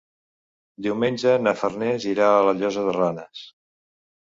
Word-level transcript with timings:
Diumenge 0.85 1.35
na 1.43 1.55
Farners 1.61 2.11
irà 2.15 2.33
a 2.33 2.43
la 2.51 2.59
Llosa 2.59 2.89
de 2.91 3.01
Ranes. 3.01 3.49